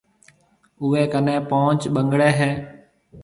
[0.81, 2.51] اوَي ڪنَي پونچ ٻنگڙَي هيَ۔